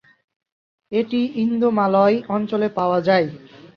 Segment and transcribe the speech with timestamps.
[0.91, 3.27] এটি ইন্দোমালয় অঞ্চলে পাওয়া যায়।